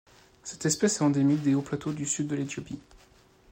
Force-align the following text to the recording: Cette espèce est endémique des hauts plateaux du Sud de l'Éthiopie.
Cette 0.43 0.65
espèce 0.65 0.97
est 0.97 1.03
endémique 1.03 1.43
des 1.43 1.53
hauts 1.53 1.61
plateaux 1.61 1.91
du 1.93 2.07
Sud 2.07 2.25
de 2.27 2.35
l'Éthiopie. 2.35 2.79